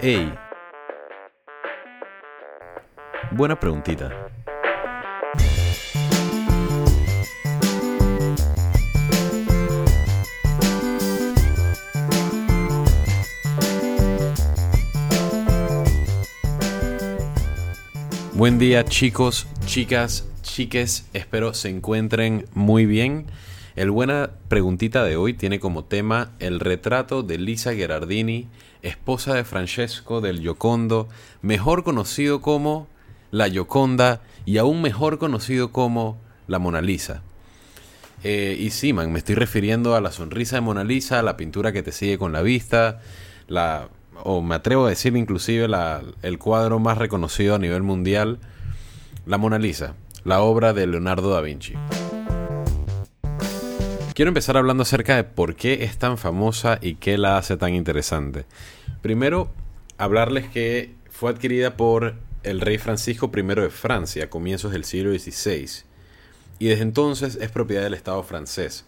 Ey. 0.00 0.32
Buena 3.32 3.58
preguntita. 3.58 4.30
Buen 18.34 18.60
día 18.60 18.84
chicos, 18.84 19.48
chicas, 19.66 20.28
chiques, 20.42 21.08
espero 21.12 21.54
se 21.54 21.70
encuentren 21.70 22.46
muy 22.54 22.86
bien. 22.86 23.26
El 23.78 23.92
buena 23.92 24.30
preguntita 24.48 25.04
de 25.04 25.16
hoy 25.16 25.34
tiene 25.34 25.60
como 25.60 25.84
tema 25.84 26.32
el 26.40 26.58
retrato 26.58 27.22
de 27.22 27.38
Lisa 27.38 27.70
Gherardini, 27.70 28.48
esposa 28.82 29.34
de 29.34 29.44
Francesco 29.44 30.20
del 30.20 30.40
Giocondo, 30.40 31.06
mejor 31.42 31.84
conocido 31.84 32.40
como 32.40 32.88
la 33.30 33.48
Gioconda 33.48 34.20
y 34.44 34.58
aún 34.58 34.82
mejor 34.82 35.20
conocido 35.20 35.70
como 35.70 36.18
la 36.48 36.58
Mona 36.58 36.80
Lisa. 36.80 37.22
Eh, 38.24 38.56
y 38.58 38.70
sí, 38.70 38.92
man, 38.92 39.12
me 39.12 39.20
estoy 39.20 39.36
refiriendo 39.36 39.94
a 39.94 40.00
la 40.00 40.10
sonrisa 40.10 40.56
de 40.56 40.62
Mona 40.62 40.82
Lisa, 40.82 41.22
la 41.22 41.36
pintura 41.36 41.70
que 41.70 41.84
te 41.84 41.92
sigue 41.92 42.18
con 42.18 42.32
la 42.32 42.42
vista, 42.42 43.00
la 43.46 43.90
o 44.24 44.42
me 44.42 44.56
atrevo 44.56 44.86
a 44.86 44.88
decir 44.88 45.16
inclusive 45.16 45.68
el 46.22 46.38
cuadro 46.38 46.80
más 46.80 46.98
reconocido 46.98 47.54
a 47.54 47.60
nivel 47.60 47.84
mundial, 47.84 48.40
la 49.24 49.38
Mona 49.38 49.60
Lisa, 49.60 49.94
la 50.24 50.40
obra 50.40 50.72
de 50.72 50.88
Leonardo 50.88 51.30
da 51.30 51.42
Vinci. 51.42 51.74
Quiero 54.18 54.30
empezar 54.30 54.56
hablando 54.56 54.82
acerca 54.82 55.14
de 55.14 55.22
por 55.22 55.54
qué 55.54 55.84
es 55.84 55.96
tan 55.96 56.18
famosa 56.18 56.80
y 56.82 56.96
qué 56.96 57.16
la 57.18 57.38
hace 57.38 57.56
tan 57.56 57.72
interesante. 57.72 58.46
Primero, 59.00 59.48
hablarles 59.96 60.48
que 60.48 60.96
fue 61.08 61.30
adquirida 61.30 61.76
por 61.76 62.16
el 62.42 62.60
rey 62.60 62.78
Francisco 62.78 63.30
I 63.32 63.42
de 63.42 63.70
Francia 63.70 64.24
a 64.24 64.28
comienzos 64.28 64.72
del 64.72 64.82
siglo 64.82 65.16
XVI 65.16 65.84
y 66.58 66.66
desde 66.66 66.82
entonces 66.82 67.38
es 67.40 67.52
propiedad 67.52 67.84
del 67.84 67.94
Estado 67.94 68.20
francés. 68.24 68.84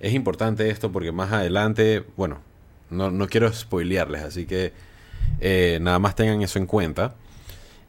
Es 0.00 0.14
importante 0.14 0.70
esto 0.70 0.90
porque 0.90 1.12
más 1.12 1.32
adelante, 1.32 2.04
bueno, 2.16 2.40
no, 2.88 3.28
quiero 3.28 3.52
spoilearles, 3.52 4.22
así 4.22 4.46
que 4.46 4.72
eh, 5.38 5.76
nada 5.82 5.98
más 5.98 6.14
tengan 6.14 6.40
eso 6.40 6.58
en 6.58 6.64
cuenta. 6.64 7.14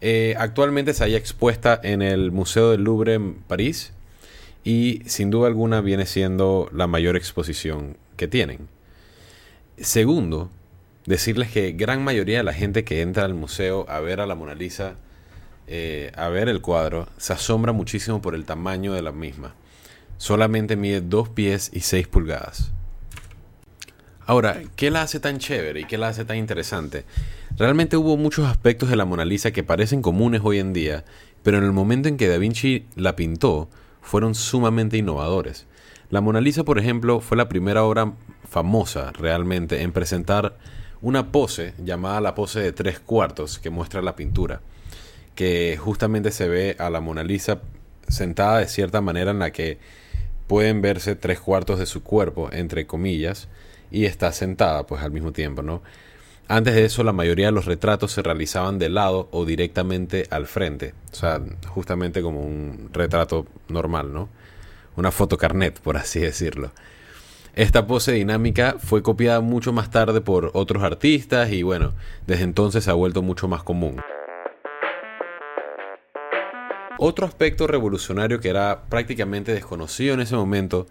Eh, 0.02 0.36
actualmente 0.38 0.94
se 0.94 1.06
halla 1.06 1.18
expuesta 1.18 1.80
en 1.82 2.02
el 2.02 2.34
Museo 2.34 2.72
del 2.72 2.84
Louvre 2.84 3.14
en 3.14 3.36
París 3.36 3.94
y 4.68 5.02
sin 5.06 5.30
duda 5.30 5.48
alguna 5.48 5.80
viene 5.80 6.06
siendo 6.06 6.70
la 6.74 6.88
mayor 6.88 7.16
exposición 7.16 7.96
que 8.18 8.28
tienen. 8.28 8.68
Segundo, 9.78 10.50
decirles 11.06 11.50
que 11.50 11.72
gran 11.72 12.04
mayoría 12.04 12.40
de 12.40 12.44
la 12.44 12.52
gente 12.52 12.84
que 12.84 13.00
entra 13.00 13.24
al 13.24 13.34
museo 13.34 13.86
a 13.88 14.02
ver 14.02 14.20
a 14.20 14.26
la 14.26 14.36
Mona 14.36 14.56
Lisa, 14.56 14.96
eh, 15.68 16.12
a 16.18 16.28
ver 16.28 16.50
el 16.50 16.60
cuadro, 16.60 17.08
se 17.16 17.32
asombra 17.32 17.72
muchísimo 17.72 18.22
por 18.22 18.36
el 18.36 18.44
tamaño 18.44 18.92
de 18.92 19.02
la 19.02 19.14
misma. 19.14 19.56
Solamente 20.18 20.76
mide 20.76 21.00
2 21.00 21.30
pies 21.30 21.72
y 21.72 21.80
6 21.80 22.10
pulgadas. 22.10 22.74
Ahora, 24.26 24.64
¿qué 24.76 24.92
la 24.92 25.04
hace 25.04 25.22
tan 25.22 25.38
chévere 25.38 25.80
y 25.80 25.86
qué 25.86 25.98
la 25.98 26.10
hace 26.10 26.26
tan 26.26 26.36
interesante? 26.36 27.06
Realmente 27.56 27.96
hubo 27.96 28.18
muchos 28.18 28.46
aspectos 28.46 28.90
de 28.90 28.98
la 28.98 29.06
Mona 29.06 29.24
Lisa 29.24 29.52
que 29.52 29.64
parecen 29.64 30.02
comunes 30.02 30.42
hoy 30.44 30.60
en 30.60 30.74
día, 30.74 31.06
pero 31.42 31.58
en 31.58 31.64
el 31.64 31.72
momento 31.72 32.10
en 32.10 32.18
que 32.18 32.28
Da 32.28 32.38
Vinci 32.38 32.86
la 32.98 33.16
pintó, 33.16 33.70
fueron 34.08 34.36
sumamente 34.36 34.98
innovadores. 34.98 35.66
La 36.10 36.22
Mona 36.22 36.40
Lisa, 36.40 36.64
por 36.64 36.80
ejemplo, 36.80 37.20
fue 37.20 37.36
la 37.36 37.50
primera 37.50 37.84
obra 37.84 38.14
famosa 38.48 39.12
realmente 39.12 39.82
en 39.82 39.92
presentar 39.92 40.58
una 41.02 41.34
pose 41.34 41.74
llamada 41.78 42.22
la 42.22 42.34
pose 42.34 42.62
de 42.62 42.72
tres 42.72 43.02
cuartos 43.02 43.60
que 43.60 43.70
muestra 43.70 44.02
la 44.02 44.16
pintura, 44.16 44.62
que 45.36 45.78
justamente 45.78 46.32
se 46.32 46.48
ve 46.48 46.78
a 46.80 46.90
la 46.90 47.02
Mona 47.02 47.24
Lisa 47.24 47.60
sentada 48.08 48.60
de 48.60 48.70
cierta 48.70 49.02
manera 49.02 49.32
en 49.32 49.40
la 49.40 49.52
que 49.52 49.78
pueden 50.48 50.82
verse 50.82 51.18
tres 51.18 51.42
cuartos 51.42 51.78
de 51.78 51.86
su 51.86 52.02
cuerpo, 52.02 52.50
entre 52.54 52.88
comillas, 52.88 53.50
y 53.92 54.06
está 54.06 54.32
sentada 54.32 54.88
pues 54.88 55.04
al 55.04 55.12
mismo 55.12 55.34
tiempo, 55.34 55.64
¿no? 55.64 55.82
Antes 56.50 56.76
de 56.76 56.86
eso 56.86 57.04
la 57.04 57.12
mayoría 57.12 57.48
de 57.48 57.52
los 57.52 57.66
retratos 57.66 58.14
se 58.14 58.22
realizaban 58.22 58.80
de 58.80 58.90
lado 58.90 59.28
o 59.32 59.44
directamente 59.44 60.28
al 60.30 60.48
frente, 60.48 60.94
o 61.12 61.16
sea, 61.16 61.42
justamente 61.68 62.22
como 62.22 62.42
un 62.42 62.90
retrato 62.94 63.46
normal, 63.68 64.14
¿no? 64.14 64.30
Una 64.96 65.12
foto 65.12 65.38
carnet, 65.38 65.80
por 65.82 65.98
así 65.98 66.20
decirlo. 66.20 66.72
Esta 67.54 67.86
pose 67.86 68.14
dinámica 68.14 68.78
fue 68.80 69.04
copiada 69.04 69.42
mucho 69.42 69.74
más 69.74 69.92
tarde 69.92 70.22
por 70.22 70.52
otros 70.54 70.84
artistas 70.84 71.52
y 71.52 71.64
bueno, 71.64 71.94
desde 72.28 72.44
entonces 72.44 72.86
se 72.86 72.92
ha 72.92 72.94
vuelto 72.94 73.22
mucho 73.22 73.48
más 73.48 73.64
común. 73.64 74.00
Otro 77.00 77.26
aspecto 77.26 77.68
revolucionario 77.68 78.40
que 78.40 78.50
era 78.50 78.84
prácticamente 78.90 79.54
desconocido 79.54 80.14
en 80.14 80.22
ese 80.22 80.36
momento 80.36 80.88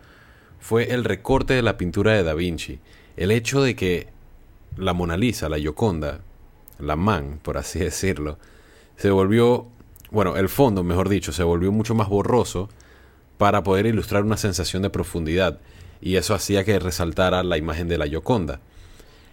fue 0.60 0.92
el 0.92 1.04
recorte 1.04 1.54
de 1.54 1.62
la 1.62 1.78
pintura 1.78 2.12
de 2.12 2.22
Da 2.22 2.34
Vinci. 2.34 2.78
El 3.16 3.30
hecho 3.30 3.62
de 3.62 3.74
que 3.74 4.15
la 4.76 4.92
Mona 4.92 5.16
Lisa, 5.16 5.48
la 5.48 5.58
Gioconda, 5.58 6.20
la 6.78 6.96
man, 6.96 7.40
por 7.42 7.58
así 7.58 7.78
decirlo, 7.80 8.38
se 8.96 9.10
volvió, 9.10 9.66
bueno, 10.10 10.36
el 10.36 10.48
fondo, 10.48 10.82
mejor 10.82 11.08
dicho, 11.08 11.32
se 11.32 11.42
volvió 11.42 11.72
mucho 11.72 11.94
más 11.94 12.08
borroso 12.08 12.68
para 13.38 13.62
poder 13.62 13.86
ilustrar 13.86 14.24
una 14.24 14.36
sensación 14.36 14.82
de 14.82 14.90
profundidad 14.90 15.58
y 16.00 16.16
eso 16.16 16.34
hacía 16.34 16.64
que 16.64 16.78
resaltara 16.78 17.42
la 17.42 17.58
imagen 17.58 17.88
de 17.88 17.98
la 17.98 18.06
Gioconda. 18.06 18.60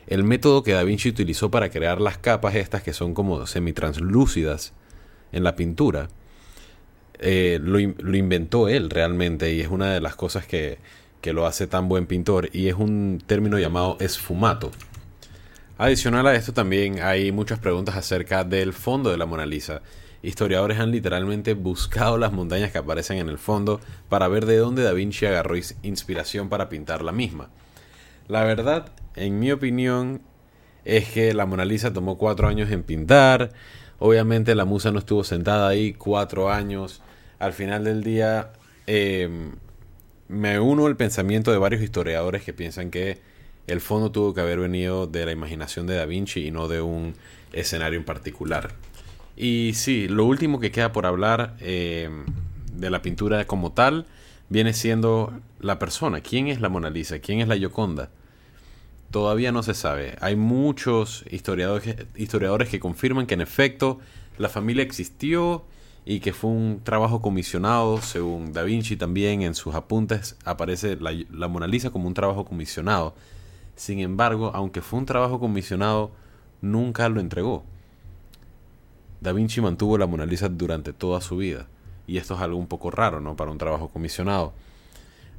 El 0.07 0.23
método 0.23 0.63
que 0.63 0.73
Da 0.73 0.83
Vinci 0.83 1.09
utilizó 1.09 1.49
para 1.49 1.69
crear 1.69 2.01
las 2.01 2.17
capas 2.17 2.55
estas 2.55 2.83
que 2.83 2.93
son 2.93 3.13
como 3.13 3.47
semitranslúcidas 3.47 4.73
en 5.31 5.43
la 5.43 5.55
pintura, 5.55 6.09
eh, 7.19 7.59
lo 7.61 7.79
inventó 7.79 8.67
él 8.67 8.89
realmente 8.89 9.53
y 9.53 9.61
es 9.61 9.69
una 9.69 9.93
de 9.93 10.01
las 10.01 10.15
cosas 10.15 10.45
que, 10.45 10.77
que 11.23 11.31
lo 11.31 11.45
hace 11.45 11.67
tan 11.67 11.87
buen 11.87 12.05
pintor 12.05 12.49
y 12.51 12.67
es 12.67 12.75
un 12.75 13.23
término 13.25 13.57
llamado 13.57 13.95
esfumato. 14.01 14.71
Adicional 15.77 16.27
a 16.27 16.35
esto 16.35 16.53
también 16.53 17.01
hay 17.01 17.31
muchas 17.31 17.57
preguntas 17.57 17.95
acerca 17.95 18.43
del 18.43 18.73
fondo 18.73 19.09
de 19.09 19.17
la 19.17 19.25
Mona 19.25 19.47
Lisa. 19.47 19.81
Historiadores 20.21 20.79
han 20.79 20.91
literalmente 20.91 21.55
buscado 21.55 22.19
las 22.19 22.31
montañas 22.31 22.71
que 22.71 22.77
aparecen 22.77 23.17
en 23.17 23.27
el 23.27 23.39
fondo 23.39 23.81
para 24.07 24.27
ver 24.27 24.45
de 24.45 24.57
dónde 24.57 24.83
Da 24.83 24.93
Vinci 24.93 25.25
agarró 25.25 25.55
inspiración 25.81 26.47
para 26.47 26.69
pintar 26.69 27.03
la 27.03 27.11
misma. 27.11 27.49
La 28.27 28.43
verdad, 28.43 28.91
en 29.15 29.39
mi 29.39 29.51
opinión, 29.51 30.21
es 30.85 31.09
que 31.09 31.33
la 31.33 31.47
Mona 31.47 31.65
Lisa 31.65 31.91
tomó 31.91 32.19
cuatro 32.19 32.47
años 32.47 32.69
en 32.69 32.83
pintar. 32.83 33.51
Obviamente 33.97 34.53
la 34.53 34.65
musa 34.65 34.91
no 34.91 34.99
estuvo 34.99 35.23
sentada 35.23 35.67
ahí 35.67 35.93
cuatro 35.93 36.51
años. 36.51 37.01
Al 37.39 37.51
final 37.51 37.83
del 37.83 38.03
día, 38.03 38.53
em, 38.85 39.53
me 40.27 40.59
uno 40.59 40.85
al 40.85 40.97
pensamiento 40.97 41.51
de 41.51 41.57
varios 41.57 41.81
historiadores 41.81 42.43
que 42.43 42.53
piensan 42.53 42.91
que 42.91 43.32
el 43.67 43.81
fondo 43.81 44.11
tuvo 44.11 44.33
que 44.33 44.41
haber 44.41 44.59
venido 44.59 45.07
de 45.07 45.25
la 45.25 45.31
imaginación 45.31 45.87
de 45.87 45.95
Da 45.95 46.05
Vinci 46.05 46.47
y 46.47 46.51
no 46.51 46.67
de 46.67 46.81
un 46.81 47.13
escenario 47.51 47.97
en 47.97 48.05
particular. 48.05 48.71
Y 49.35 49.71
sí, 49.75 50.07
lo 50.07 50.25
último 50.25 50.59
que 50.59 50.71
queda 50.71 50.91
por 50.91 51.05
hablar 51.05 51.55
eh, 51.59 52.09
de 52.73 52.89
la 52.89 53.01
pintura 53.01 53.45
como 53.45 53.71
tal 53.71 54.05
viene 54.49 54.73
siendo 54.73 55.33
la 55.59 55.79
persona. 55.79 56.21
¿Quién 56.21 56.47
es 56.47 56.61
la 56.61 56.69
Mona 56.69 56.89
Lisa? 56.89 57.19
¿Quién 57.19 57.39
es 57.39 57.47
la 57.47 57.57
Gioconda? 57.57 58.09
Todavía 59.11 59.51
no 59.51 59.63
se 59.63 59.73
sabe. 59.73 60.15
Hay 60.21 60.35
muchos 60.35 61.23
historiadores, 61.31 61.95
historiadores 62.15 62.69
que 62.69 62.79
confirman 62.79 63.25
que 63.25 63.33
en 63.33 63.41
efecto 63.41 63.99
la 64.37 64.49
familia 64.49 64.83
existió 64.83 65.63
y 66.05 66.19
que 66.19 66.33
fue 66.33 66.49
un 66.49 66.81
trabajo 66.83 67.21
comisionado, 67.21 68.01
según 68.01 68.51
Da 68.53 68.63
Vinci 68.63 68.97
también 68.97 69.41
en 69.41 69.55
sus 69.55 69.73
apuntes 69.73 70.35
aparece 70.43 70.97
la, 70.97 71.47
Mona 71.47 71.67
Lisa 71.67 71.91
como 71.91 72.07
un 72.07 72.13
trabajo 72.13 72.45
comisionado. 72.45 73.15
Sin 73.75 73.99
embargo, 73.99 74.51
aunque 74.53 74.81
fue 74.81 74.99
un 74.99 75.05
trabajo 75.05 75.39
comisionado, 75.39 76.11
nunca 76.61 77.09
lo 77.09 77.19
entregó. 77.19 77.63
Da 79.21 79.31
Vinci 79.31 79.61
mantuvo 79.61 79.97
la 79.97 80.05
Mona 80.05 80.25
Lisa 80.25 80.49
durante 80.49 80.93
toda 80.93 81.21
su 81.21 81.37
vida. 81.37 81.67
Y 82.07 82.17
esto 82.17 82.35
es 82.35 82.41
algo 82.41 82.57
un 82.57 82.67
poco 82.67 82.91
raro, 82.91 83.19
¿no? 83.21 83.35
Para 83.35 83.51
un 83.51 83.57
trabajo 83.57 83.87
comisionado. 83.87 84.53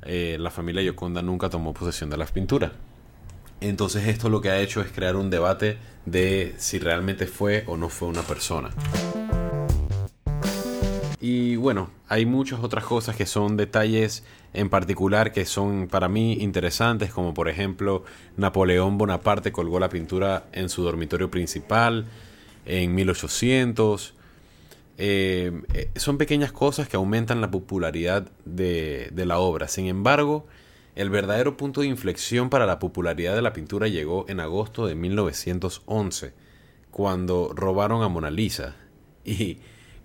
Eh, 0.02 0.36
la 0.38 0.50
familia 0.50 0.82
Gioconda 0.82 1.22
nunca 1.22 1.50
tomó 1.50 1.74
posesión 1.74 2.10
de 2.10 2.16
las 2.16 2.32
pinturas. 2.32 2.72
Entonces 3.60 4.08
esto 4.08 4.28
lo 4.28 4.40
que 4.40 4.50
ha 4.50 4.60
hecho 4.60 4.80
es 4.80 4.90
crear 4.90 5.16
un 5.16 5.30
debate 5.30 5.78
de 6.06 6.54
si 6.58 6.78
realmente 6.78 7.26
fue 7.26 7.64
o 7.66 7.76
no 7.76 7.88
fue 7.88 8.08
una 8.08 8.22
persona. 8.22 8.70
Y 11.26 11.56
bueno, 11.56 11.88
hay 12.06 12.26
muchas 12.26 12.60
otras 12.60 12.84
cosas 12.84 13.16
que 13.16 13.24
son 13.24 13.56
detalles 13.56 14.24
en 14.52 14.68
particular 14.68 15.32
que 15.32 15.46
son 15.46 15.88
para 15.88 16.06
mí 16.06 16.34
interesantes, 16.34 17.14
como 17.14 17.32
por 17.32 17.48
ejemplo 17.48 18.04
Napoleón 18.36 18.98
Bonaparte 18.98 19.50
colgó 19.50 19.80
la 19.80 19.88
pintura 19.88 20.44
en 20.52 20.68
su 20.68 20.82
dormitorio 20.82 21.30
principal 21.30 22.04
en 22.66 22.94
1800. 22.94 24.12
Eh, 24.98 25.62
eh, 25.72 25.90
son 25.96 26.18
pequeñas 26.18 26.52
cosas 26.52 26.90
que 26.90 26.96
aumentan 26.96 27.40
la 27.40 27.50
popularidad 27.50 28.30
de, 28.44 29.08
de 29.10 29.24
la 29.24 29.38
obra. 29.38 29.66
Sin 29.66 29.86
embargo, 29.86 30.46
el 30.94 31.08
verdadero 31.08 31.56
punto 31.56 31.80
de 31.80 31.86
inflexión 31.86 32.50
para 32.50 32.66
la 32.66 32.78
popularidad 32.78 33.34
de 33.34 33.40
la 33.40 33.54
pintura 33.54 33.88
llegó 33.88 34.26
en 34.28 34.40
agosto 34.40 34.86
de 34.86 34.94
1911, 34.94 36.34
cuando 36.90 37.50
robaron 37.54 38.02
a 38.02 38.08
Mona 38.08 38.30
Lisa. 38.30 38.76
¿Y 39.24 39.60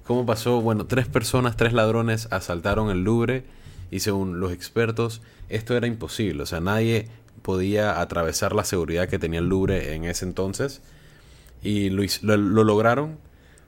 cómo 0.10 0.26
pasó? 0.26 0.60
Bueno, 0.60 0.88
tres 0.88 1.08
personas, 1.08 1.56
tres 1.56 1.72
ladrones 1.72 2.30
asaltaron 2.32 2.90
el 2.90 3.04
Louvre 3.04 3.44
y 3.92 4.00
según 4.00 4.40
los 4.40 4.52
expertos 4.52 5.22
esto 5.50 5.78
era 5.78 5.86
imposible. 5.86 6.42
O 6.42 6.46
sea, 6.48 6.60
nadie 6.60 7.08
podía 7.44 8.02
atravesar 8.02 8.56
la 8.56 8.64
seguridad 8.64 9.08
que 9.08 9.20
tenía 9.20 9.38
el 9.38 9.50
Louvre 9.50 9.94
en 9.94 10.06
ese 10.06 10.26
entonces. 10.26 10.82
Y 11.62 11.92
lo, 11.92 12.02
lo 12.24 12.64
lograron. 12.64 13.20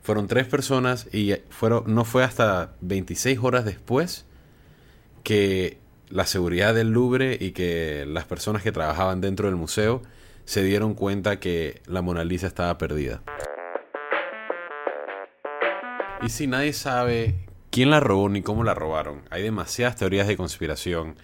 Fueron 0.01 0.25
tres 0.25 0.47
personas 0.47 1.05
y 1.13 1.35
fueron, 1.51 1.83
no 1.93 2.05
fue 2.05 2.23
hasta 2.23 2.73
26 2.81 3.37
horas 3.43 3.63
después 3.63 4.25
que 5.21 5.77
la 6.09 6.25
seguridad 6.25 6.73
del 6.73 6.89
Louvre 6.89 7.37
y 7.39 7.51
que 7.51 8.03
las 8.07 8.25
personas 8.25 8.63
que 8.63 8.71
trabajaban 8.71 9.21
dentro 9.21 9.45
del 9.45 9.57
museo 9.57 10.01
se 10.45 10.63
dieron 10.63 10.95
cuenta 10.95 11.39
que 11.39 11.83
la 11.85 12.01
Mona 12.01 12.23
Lisa 12.23 12.47
estaba 12.47 12.79
perdida. 12.79 13.21
Y 16.23 16.29
si 16.29 16.45
nadie 16.45 16.73
sabe 16.73 17.35
quién 17.71 17.89
la 17.89 17.99
robó 17.99 18.29
ni 18.29 18.41
cómo 18.43 18.63
la 18.63 18.75
robaron, 18.75 19.23
hay 19.31 19.41
demasiadas 19.41 19.95
teorías 19.95 20.27
de 20.27 20.37
conspiración. 20.37 21.15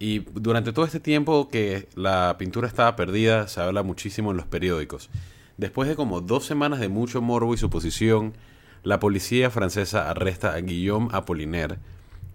Y 0.00 0.20
durante 0.34 0.72
todo 0.72 0.84
este 0.84 0.98
tiempo 0.98 1.48
que 1.48 1.88
la 1.94 2.34
pintura 2.38 2.66
estaba 2.66 2.96
perdida, 2.96 3.46
se 3.46 3.60
habla 3.60 3.84
muchísimo 3.84 4.32
en 4.32 4.36
los 4.36 4.46
periódicos. 4.46 5.10
Después 5.58 5.88
de 5.88 5.94
como 5.94 6.20
dos 6.20 6.44
semanas 6.44 6.80
de 6.80 6.88
mucho 6.88 7.22
morbo 7.22 7.54
y 7.54 7.56
suposición, 7.56 8.34
la 8.82 8.98
policía 8.98 9.48
francesa 9.50 10.10
arresta 10.10 10.54
a 10.54 10.60
Guillaume 10.60 11.10
Apollinaire, 11.12 11.78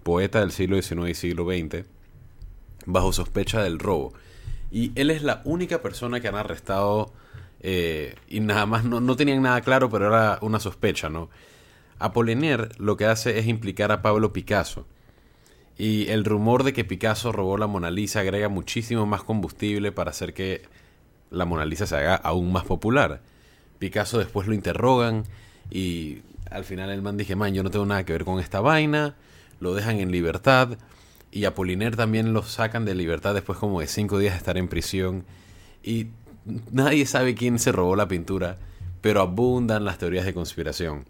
poeta 0.04 0.40
del 0.40 0.54
siglo 0.54 0.82
XIX 0.82 1.10
y 1.10 1.14
siglo 1.14 1.46
XX, 1.46 1.86
bajo 2.86 3.12
sospecha 3.12 3.62
del 3.62 3.80
robo. 3.80 4.14
Y 4.72 4.94
él 4.96 5.12
es 5.12 5.24
la 5.24 5.42
única 5.44 5.82
persona 5.82 6.22
que 6.22 6.30
han 6.30 6.36
arrestado 6.36 7.12
eh, 7.60 8.16
y 8.30 8.40
nada 8.40 8.66
más, 8.66 8.86
no, 8.86 9.02
no, 9.02 9.16
tenían 9.18 9.42
nada 9.42 9.60
claro, 9.60 9.90
pero 9.90 10.08
era 10.08 10.40
una 10.42 10.60
sospecha, 10.60 11.10
¿no? 11.10 11.30
Apollinaire 12.00 12.70
lo 12.78 12.98
que 12.98 13.06
hace 13.06 13.40
es 13.40 13.48
implicar 13.48 13.92
a 13.92 14.02
Pablo 14.02 14.34
Picasso. 14.34 14.86
Y 15.78 16.10
el 16.10 16.26
rumor 16.26 16.64
de 16.64 16.74
que 16.74 16.86
Picasso 16.86 17.32
robó 17.32 17.58
la 17.58 17.68
Mona 17.68 17.92
Lisa 17.92 18.22
agrega 18.22 18.50
muchísimo 18.50 19.06
más 19.06 19.24
combustible 19.24 19.92
para 19.92 20.10
hacer 20.10 20.34
que 20.34 20.64
la 21.30 21.46
Mona 21.46 21.66
Lisa 21.66 21.86
se 21.86 21.96
haga 21.96 22.16
aún 22.16 22.52
más 22.52 22.66
popular. 22.66 23.22
Picasso 23.80 24.18
después 24.18 24.48
lo 24.48 24.54
interrogan 24.54 25.24
y 25.70 26.20
al 26.50 26.64
final 26.64 26.90
el 26.90 27.02
man 27.02 27.18
dice, 27.18 27.36
man, 27.36 27.54
yo 27.54 27.62
no 27.62 27.70
tengo 27.70 27.86
nada 27.86 28.06
que 28.06 28.14
ver 28.14 28.26
con 28.26 28.40
esta 28.40 28.62
vaina, 28.62 29.16
lo 29.60 29.76
dejan 29.76 30.00
en 30.00 30.12
libertad 30.12 30.78
y 31.32 31.46
Apollinaire 31.46 31.96
también 31.96 32.34
lo 32.34 32.42
sacan 32.44 32.86
de 32.86 32.96
libertad 32.96 33.34
después 33.34 33.60
como 33.60 33.82
de 33.82 33.88
cinco 33.88 34.18
días 34.18 34.34
de 34.34 34.38
estar 34.38 34.58
en 34.58 34.68
prisión 34.68 35.26
y 35.84 36.08
nadie 36.72 37.06
sabe 37.06 37.36
quién 37.36 37.60
se 37.60 37.72
robó 37.72 37.96
la 37.96 38.08
pintura, 38.08 38.58
pero 39.02 39.22
abundan 39.22 39.86
las 39.86 39.98
teorías 39.98 40.26
de 40.26 40.34
conspiración. 40.34 41.06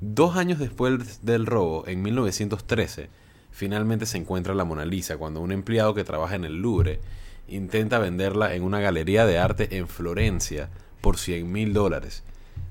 Dos 0.00 0.36
años 0.36 0.58
después 0.58 1.24
del 1.24 1.46
robo, 1.46 1.86
en 1.86 2.02
1913, 2.02 3.08
finalmente 3.50 4.04
se 4.04 4.18
encuentra 4.18 4.54
la 4.54 4.64
Mona 4.64 4.84
Lisa 4.84 5.16
cuando 5.16 5.40
un 5.40 5.52
empleado 5.52 5.94
que 5.94 6.04
trabaja 6.04 6.34
en 6.34 6.44
el 6.44 6.60
Louvre 6.60 7.00
intenta 7.48 7.98
venderla 7.98 8.54
en 8.54 8.62
una 8.62 8.80
galería 8.80 9.24
de 9.24 9.38
arte 9.38 9.78
en 9.78 9.88
Florencia 9.88 10.68
por 11.00 11.16
100 11.16 11.50
mil 11.50 11.72
dólares, 11.72 12.24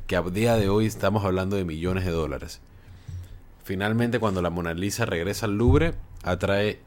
que 0.05 0.15
a 0.15 0.21
día 0.21 0.55
de 0.55 0.69
hoy 0.69 0.85
estamos 0.85 1.25
hablando 1.25 1.55
de 1.55 1.65
millones 1.65 2.05
de 2.05 2.11
dólares. 2.11 2.61
Finalmente, 3.63 4.19
cuando 4.19 4.43
la 4.43 4.51
Mona 4.51 4.75
Lisa 4.75 5.05
regresa 5.05 5.47
al 5.47 5.57
Louvre, 5.57 5.95
atrae 6.21 6.77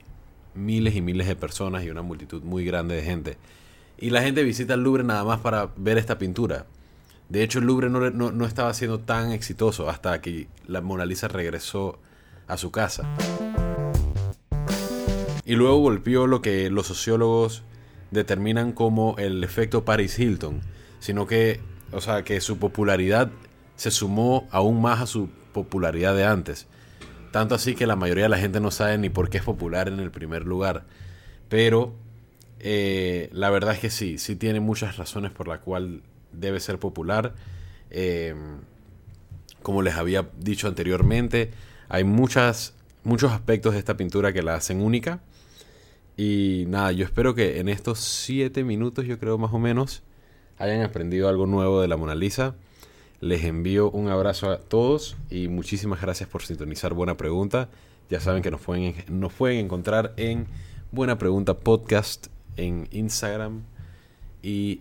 miles 0.54 0.94
y 0.94 1.00
miles 1.00 1.26
de 1.26 1.34
personas 1.34 1.82
y 1.82 1.90
una 1.90 2.02
multitud 2.02 2.42
muy 2.44 2.64
grande 2.64 2.94
de 2.94 3.02
gente. 3.02 3.38
Y 3.98 4.10
la 4.10 4.22
gente 4.22 4.44
visita 4.44 4.74
el 4.74 4.84
Louvre 4.84 5.02
nada 5.02 5.24
más 5.24 5.40
para 5.40 5.70
ver 5.76 5.98
esta 5.98 6.18
pintura. 6.18 6.66
De 7.28 7.42
hecho, 7.42 7.58
el 7.58 7.66
Louvre 7.66 7.90
no, 7.90 8.10
no 8.10 8.44
estaba 8.46 8.72
siendo 8.72 9.00
tan 9.00 9.32
exitoso 9.32 9.90
hasta 9.90 10.20
que 10.20 10.48
la 10.66 10.80
Mona 10.80 11.04
Lisa 11.04 11.28
regresó 11.28 11.98
a 12.46 12.56
su 12.56 12.70
casa. 12.70 13.06
Y 15.44 15.54
luego 15.54 15.78
golpeó 15.78 16.26
lo 16.26 16.42
que 16.42 16.70
los 16.70 16.86
sociólogos 16.86 17.62
determinan 18.10 18.72
como 18.72 19.16
el 19.18 19.44
efecto 19.44 19.84
Paris 19.84 20.18
Hilton, 20.18 20.60
sino 21.00 21.26
que, 21.26 21.60
o 21.92 22.00
sea, 22.00 22.22
que 22.24 22.40
su 22.40 22.58
popularidad 22.58 23.30
se 23.76 23.90
sumó 23.90 24.48
aún 24.50 24.80
más 24.80 25.00
a 25.00 25.06
su 25.06 25.28
popularidad 25.52 26.14
de 26.14 26.24
antes. 26.24 26.66
Tanto 27.30 27.54
así 27.54 27.74
que 27.74 27.86
la 27.86 27.96
mayoría 27.96 28.24
de 28.24 28.30
la 28.30 28.38
gente 28.38 28.60
no 28.60 28.70
sabe 28.70 28.96
ni 28.98 29.10
por 29.10 29.28
qué 29.28 29.38
es 29.38 29.44
popular 29.44 29.88
en 29.88 30.00
el 30.00 30.10
primer 30.10 30.44
lugar. 30.44 30.84
Pero 31.48 31.94
eh, 32.58 33.28
la 33.32 33.50
verdad 33.50 33.74
es 33.74 33.80
que 33.80 33.90
sí, 33.90 34.18
sí 34.18 34.36
tiene 34.36 34.60
muchas 34.60 34.96
razones 34.96 35.30
por 35.30 35.46
la 35.46 35.60
cual 35.60 36.02
debe 36.32 36.60
ser 36.60 36.78
popular. 36.78 37.34
Eh, 37.90 38.34
como 39.62 39.82
les 39.82 39.94
había 39.94 40.28
dicho 40.38 40.68
anteriormente, 40.68 41.50
hay 41.88 42.04
muchas, 42.04 42.74
muchos 43.04 43.32
aspectos 43.32 43.72
de 43.72 43.78
esta 43.78 43.96
pintura 43.96 44.32
que 44.32 44.42
la 44.42 44.54
hacen 44.54 44.80
única. 44.80 45.20
Y 46.16 46.64
nada, 46.68 46.92
yo 46.92 47.04
espero 47.04 47.34
que 47.34 47.60
en 47.60 47.68
estos 47.68 48.00
7 48.00 48.64
minutos, 48.64 49.06
yo 49.06 49.18
creo 49.18 49.38
más 49.38 49.52
o 49.52 49.58
menos, 49.58 50.02
hayan 50.58 50.82
aprendido 50.82 51.28
algo 51.28 51.46
nuevo 51.46 51.80
de 51.80 51.88
la 51.88 51.96
Mona 51.96 52.14
Lisa. 52.14 52.54
Les 53.20 53.44
envío 53.44 53.90
un 53.90 54.08
abrazo 54.08 54.50
a 54.50 54.58
todos 54.58 55.16
y 55.30 55.48
muchísimas 55.48 56.00
gracias 56.00 56.28
por 56.28 56.42
sintonizar 56.42 56.94
Buena 56.94 57.16
Pregunta. 57.16 57.68
Ya 58.10 58.20
saben 58.20 58.42
que 58.42 58.50
nos 58.50 58.60
pueden, 58.60 58.94
nos 59.08 59.32
pueden 59.32 59.58
encontrar 59.58 60.14
en 60.16 60.46
Buena 60.92 61.18
Pregunta 61.18 61.58
Podcast 61.58 62.28
en 62.56 62.88
Instagram 62.90 63.62
y 64.42 64.80